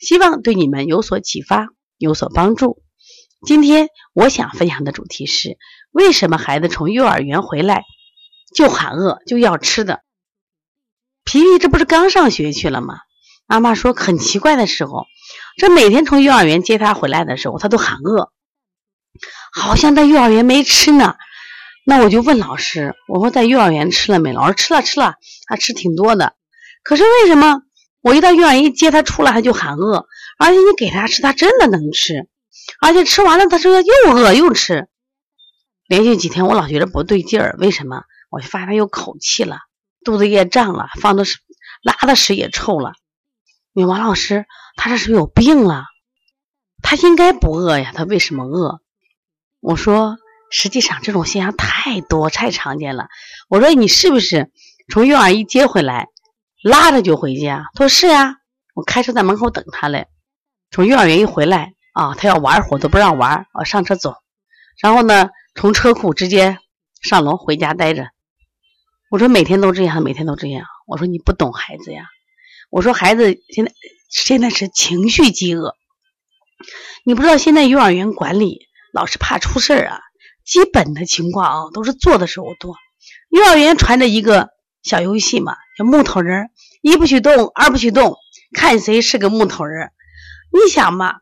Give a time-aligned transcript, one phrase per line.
[0.00, 2.82] 希望对你们有所启发，有所帮助。
[3.46, 5.56] 今天我想分享的主题是：
[5.90, 7.84] 为什么孩子从幼儿园回来
[8.54, 10.00] 就喊饿，就要吃的？
[11.24, 12.98] 皮皮这不是刚上学去了吗？
[13.46, 15.06] 妈妈说很奇怪的时候，
[15.56, 18.30] 这每天从幼儿园接他回来的时候，他都喊饿，
[19.52, 21.16] 好像在幼儿园没吃呢。
[21.84, 24.32] 那我就问老师，我说在幼儿园吃了没？
[24.32, 25.14] 老师吃了吃了，
[25.46, 26.34] 他吃挺多的。
[26.84, 27.62] 可是为什么？
[28.02, 30.06] 我一到幼儿园一接他出来，他就喊饿，
[30.38, 32.28] 而且你给他吃，他真的能吃，
[32.80, 34.88] 而且吃完了他说又饿又吃。
[35.86, 38.04] 连续几天我老觉得不对劲儿，为什么？
[38.30, 39.58] 我就发现他有口气了，
[40.04, 41.38] 肚子也胀了，放的屎
[41.82, 42.92] 拉的屎也臭了。
[43.72, 45.84] 你王老师，他这是不是有病了？
[46.82, 48.80] 他应该不饿呀，他为什么饿？
[49.60, 50.16] 我说，
[50.50, 53.08] 实际上这种现象太多太常见了。
[53.48, 54.50] 我说你是不是
[54.90, 56.08] 从幼儿园一接回来？
[56.62, 58.36] 拉着就回家，他说是呀，
[58.74, 60.08] 我开车在门口等他嘞。
[60.70, 64.14] 从幼儿园一回来啊，他要玩会儿都不让玩，我上车走。
[64.82, 66.58] 然后呢，从车库直接
[67.02, 68.08] 上楼回家待着。
[69.10, 70.66] 我说每天都这样，每天都这样。
[70.86, 72.04] 我说你不懂孩子呀。
[72.68, 73.72] 我说孩子现在
[74.10, 75.74] 现在是情绪饥饿，
[77.04, 80.00] 你不知道现在幼儿园管理老是怕出事儿啊。
[80.44, 82.76] 基本的情况啊，都是做的时候多。
[83.30, 84.50] 幼儿园传着一个。
[84.82, 86.50] 小游戏嘛，叫木头人，
[86.82, 88.16] 一不许动，二不许动，
[88.54, 89.90] 看谁是个木头人。
[90.52, 91.16] 你想嘛，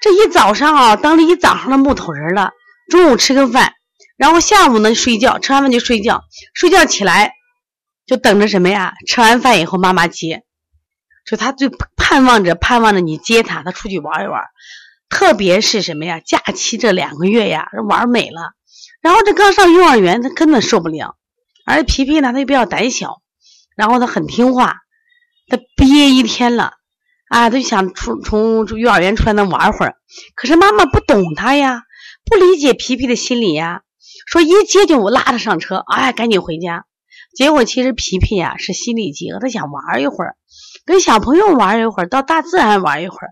[0.00, 2.52] 这一早上啊，当了一早上的木头人了。
[2.88, 3.74] 中午吃个饭，
[4.16, 7.34] 然后下午呢睡觉，吃完饭就睡觉，睡觉起来
[8.04, 8.94] 就等着什么呀？
[9.06, 10.42] 吃完饭以后妈妈接，
[11.24, 14.42] 就他最盼望着盼望着你接他，他出去玩一玩。
[15.08, 16.20] 特别是什么呀？
[16.20, 18.54] 假期这两个月呀，玩美了。
[19.00, 21.16] 然后这刚上幼儿园，他根本受不了。
[21.70, 23.22] 而皮皮呢，他又比较胆小，
[23.76, 24.76] 然后他很听话，
[25.48, 26.74] 他憋一天了，
[27.28, 29.94] 啊，他就想出从幼儿园出来能玩会儿，
[30.34, 31.82] 可是妈妈不懂他呀，
[32.24, 33.82] 不理解皮皮的心理呀，
[34.26, 36.84] 说一接就拉他上车，哎，赶紧回家。
[37.36, 40.36] 结果其实皮皮呀是心理饥饿，他想玩一会儿，
[40.84, 43.30] 跟小朋友玩一会儿，到大自然玩一会儿，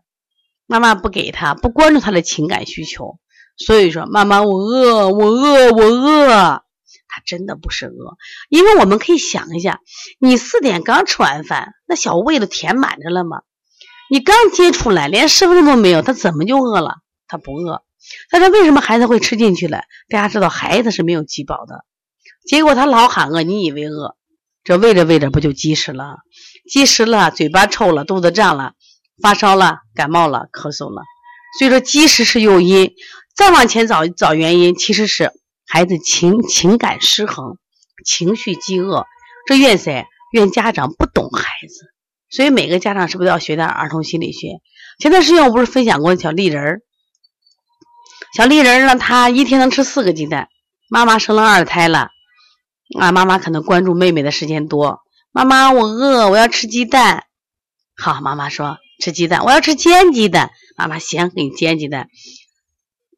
[0.66, 3.18] 妈妈不给他，不关注他的情感需求，
[3.56, 6.62] 所以说妈妈我饿，我饿，我饿。
[7.24, 8.16] 真的不是饿，
[8.48, 9.80] 因为我们可以想一下，
[10.18, 13.42] 你四点刚吃完饭，那小胃都填满着了吗？
[14.10, 16.96] 你刚接出来，连十分钟都没有，他怎么就饿了？
[17.26, 17.82] 他不饿，
[18.30, 19.82] 但是为什么孩子会吃进去了？
[20.08, 21.84] 大家知道，孩子是没有饥饱的，
[22.46, 24.16] 结果他老喊饿，你以为饿，
[24.64, 26.16] 这喂着喂着不就积食了？
[26.70, 28.72] 积食了，嘴巴臭了，肚子胀了，
[29.22, 31.02] 发烧了，感冒了，咳嗽了。
[31.58, 32.92] 所以说，积食是诱因，
[33.34, 35.32] 再往前找找原因，其实是。
[35.68, 37.58] 孩子情情感失衡，
[38.04, 39.06] 情绪饥饿，
[39.46, 40.06] 这怨谁？
[40.32, 41.92] 怨家长不懂孩子。
[42.30, 44.60] 所以每个家长是不是要学点儿童心理学？
[44.98, 46.80] 前段时间我不是分享过小丽人儿，
[48.34, 50.48] 小丽人儿呢，她一天能吃四个鸡蛋。
[50.90, 52.08] 妈妈生了二胎了，
[52.98, 55.00] 啊，妈妈可能关注妹妹的时间多。
[55.32, 57.24] 妈妈，我饿，我要吃鸡蛋。
[57.94, 60.50] 好，妈妈说吃鸡蛋，我要吃煎鸡蛋。
[60.76, 62.08] 妈妈行，给你煎鸡蛋。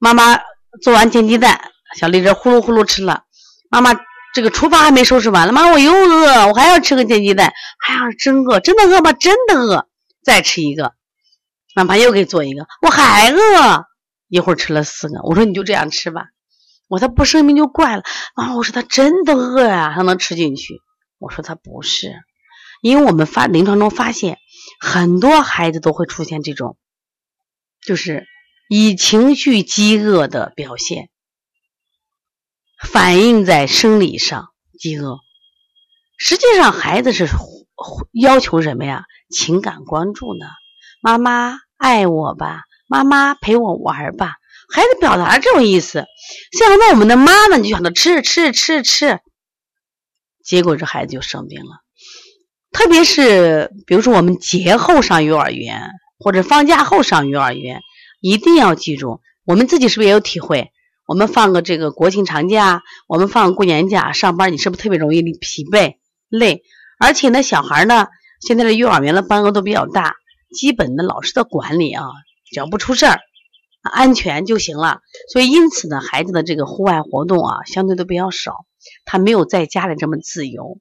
[0.00, 0.40] 妈妈
[0.82, 1.69] 做完煎鸡蛋。
[1.96, 3.24] 小丽这呼噜呼噜吃了，
[3.68, 3.98] 妈妈
[4.32, 7.52] 这个厨房还没收拾完了，妈我又饿，我还要吃个煎鸡蛋，
[7.86, 9.12] 哎呀真饿，真的饿吗？
[9.12, 9.88] 真的饿，
[10.22, 10.94] 再吃一个，
[11.74, 13.86] 妈妈又给做一个，我还饿，
[14.28, 16.26] 一会儿吃了四个，我说你就这样吃吧，
[16.86, 18.04] 我他不生病就怪了，
[18.36, 20.80] 妈我说他真的饿呀，他能吃进去，
[21.18, 22.14] 我说他不是，
[22.82, 24.38] 因为我们发临床中发现
[24.80, 26.76] 很多孩子都会出现这种，
[27.84, 28.26] 就是
[28.68, 31.08] 以情绪饥饿的表现。
[32.80, 34.48] 反映在生理上，
[34.78, 35.18] 饥饿。
[36.16, 37.28] 实际上，孩子是
[38.12, 39.04] 要求什么呀？
[39.30, 40.46] 情感关注呢？
[41.02, 44.36] 妈妈爱我吧，妈妈陪我玩吧。
[44.72, 46.04] 孩子表达这种意思。
[46.58, 49.20] 像那我们的妈妈就想着吃吃吃吃，
[50.44, 51.80] 结果这孩子就生病了。
[52.72, 57.80] 特别是比如说我们节后上幼儿园，或者放假后上幼儿园，
[58.20, 60.70] 一定要记住，我们自己是不是也有体会？
[61.10, 65.96] 我们放个这个国庆长假，我们放个过年假，上班你是不是特别容易疲惫
[66.28, 66.62] 累？
[67.00, 68.06] 而且呢，小孩呢，
[68.40, 70.14] 现在的幼儿园的班额都比较大，
[70.54, 72.04] 基本的老师的管理啊，
[72.52, 73.18] 只要不出事儿，
[73.82, 75.00] 安全就行了。
[75.32, 78.64] 所以因此呢，孩子的这个户外活动啊，相对都比较少，
[79.04, 80.78] 他没有在家里这么自由，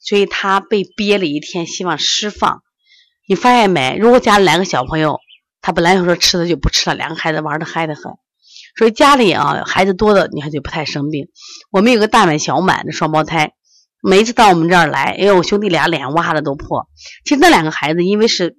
[0.00, 2.62] 所以他被憋了一天，希望释放。
[3.28, 3.98] 你发现没？
[4.00, 5.20] 如果家里来个小朋友，
[5.60, 8.04] 他本来就说吃的就不吃了，两个孩子玩的嗨得很。
[8.76, 11.28] 所以家里啊，孩子多的，你看就不太生病。
[11.70, 13.52] 我们有个大满小满的双胞胎，
[14.02, 16.88] 每一次到我们这儿来，哎呦，兄弟俩脸哇的都破。
[17.24, 18.56] 其实那两个孩子因为是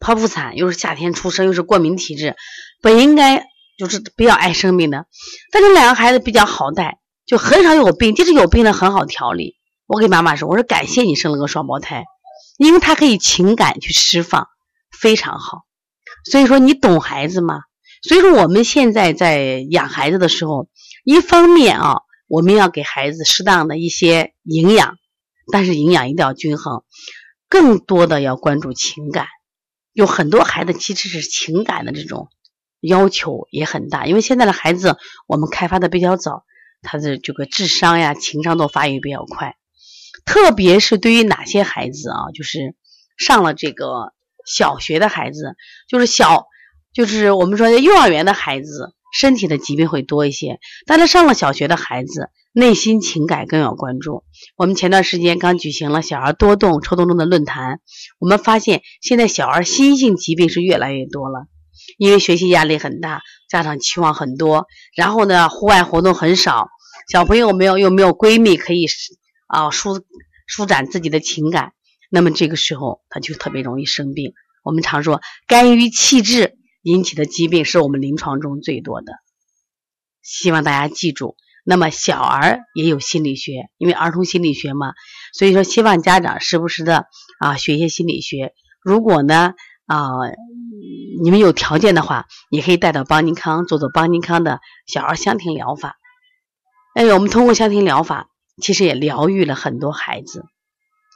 [0.00, 2.36] 剖腹产，又是夏天出生，又是过敏体质，
[2.82, 3.46] 本应该
[3.78, 5.06] 就是比较爱生病的。
[5.52, 9.54] 但是两个孩子比较好带，就很少有病，即使有病的，很好调理。
[9.86, 12.04] 我给妈妈说，我说感谢你生了个双胞胎。
[12.58, 14.48] 因为他可以情感去释放，
[14.90, 15.58] 非常好。
[16.28, 17.60] 所以说你懂孩子吗？
[18.02, 20.68] 所以说我们现在在养孩子的时候，
[21.04, 21.96] 一方面啊，
[22.28, 24.96] 我们要给孩子适当的一些营养，
[25.52, 26.82] 但是营养一定要均衡。
[27.48, 29.26] 更多的要关注情感，
[29.92, 32.28] 有很多孩子其实是情感的这种
[32.80, 34.06] 要求也很大。
[34.06, 34.96] 因为现在的孩子
[35.26, 36.44] 我们开发的比较早，
[36.82, 39.56] 他的这个智商呀、情商都发育比较快。
[40.26, 42.76] 特别是对于哪些孩子啊，就是
[43.16, 44.12] 上了这个
[44.44, 45.56] 小学的孩子，
[45.88, 46.48] 就是小，
[46.92, 50.58] 就是我们说的幼儿园的孩子，身体的疾病会多一些。
[50.86, 54.24] 但他上了小学的孩子，内心情感更要关注。
[54.56, 57.80] 我们前段时间刚举行了小儿多动抽动症的论坛，
[58.18, 61.46] 我们发现现在小儿心性疾病是越来越多了，
[61.96, 66.68] 因为学习压力很大，家长期望很多，然后呢，户外活动很少，
[67.12, 68.86] 小朋友没有又没有闺蜜可以。
[69.50, 70.04] 啊，舒
[70.46, 71.72] 舒展自己的情感，
[72.10, 74.34] 那么这个时候他就特别容易生病。
[74.62, 76.57] 我们常说肝郁气滞
[76.88, 79.12] 引起的疾病是我们临床中最多的，
[80.22, 81.36] 希望大家记住。
[81.64, 84.94] 那么小儿也有心理学，因为儿童心理学嘛，
[85.34, 87.06] 所以说希望家长时不时的
[87.40, 88.54] 啊学一些心理学。
[88.82, 89.54] 如果呢
[89.84, 90.08] 啊
[91.22, 95.98] 你们有条件的话，也可以带到邦尼康做做邦尼康的小儿香庭疗法。
[96.94, 98.28] 哎，我们通过香庭疗法。
[98.60, 100.44] 其实也疗愈了很多孩子，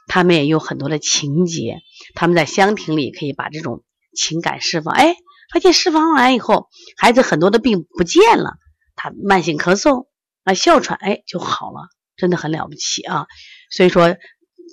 [0.07, 1.81] 他们也有很多的情节，
[2.15, 3.83] 他们在香亭里可以把这种
[4.15, 5.17] 情感释放，哎，
[5.51, 8.57] 发现释放完以后，孩子很多的病不见了，
[8.95, 10.07] 他慢性咳嗽
[10.43, 13.27] 啊、哮喘，哎就好了，真的很了不起啊！
[13.71, 14.15] 所以说，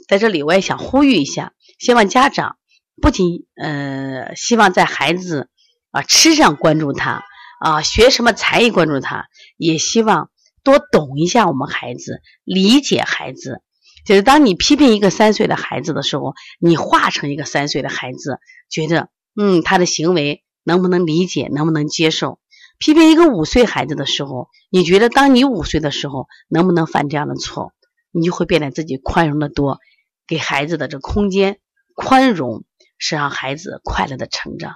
[0.08, 2.56] 在这里我也想呼吁一下，希望家长
[3.00, 5.48] 不仅呃希望在孩子
[5.90, 7.24] 啊吃上关注他
[7.60, 9.26] 啊，学什么才艺关注他，
[9.56, 10.30] 也希望。
[10.62, 13.62] 多懂一下我们孩子，理解孩子，
[14.04, 18.38] 就是当你批评一个三岁的孩子的时候，你化成一个三岁的孩子，
[18.68, 22.38] 觉得嗯他的行为能不能理解，能不能接受？
[22.78, 27.72] 批评一个五岁孩子的时候，你觉得当你五岁的时候能不能犯这样的错？
[28.10, 29.78] 你就会变得自己宽容的多，
[30.26, 31.58] 给孩子的这空间
[31.94, 32.64] 宽容
[32.98, 34.74] 是让孩子快乐的成长。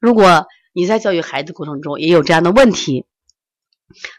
[0.00, 3.06] 如果你在教育孩子过程中也有这样的问题，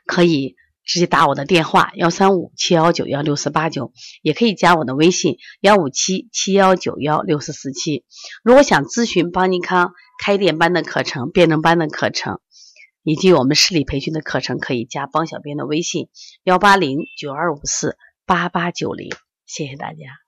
[0.05, 0.55] 可以。
[0.89, 3.91] 直接打我的电话幺三五七幺九幺六四八九，
[4.21, 8.05] 也可以加我的微信幺五七七幺九幺六四四七。
[8.41, 12.39] 如果想咨询邦尼康开店班的课程、辩证班的课程，
[13.03, 16.09] 以及我们视力培训的课程，可以加帮小编的微信
[16.43, 19.09] 幺八零九二五四八八九零。
[19.45, 20.26] 谢谢大家。